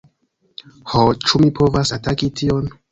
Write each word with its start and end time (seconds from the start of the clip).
Ho, 0.93 1.03
ĉu 1.27 1.43
mi 1.45 1.53
povas 1.61 1.97
ataki 2.01 2.35
tion? 2.43 2.79